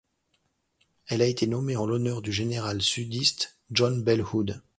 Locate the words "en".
1.75-1.85